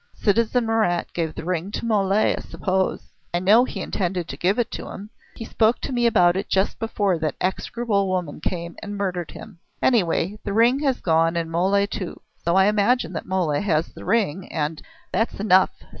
[0.15, 3.11] Citizen Marat gave the ring to Mole, I suppose.
[3.35, 5.11] I know he intended to give it to him.
[5.35, 9.59] He spoke to me about it just before that execrable woman came and murdered him.
[9.79, 12.19] Anyway, the ring has gone and Mole too.
[12.43, 14.81] So I imagine that Mole has the ring and"
[15.13, 15.69] "That's enough!"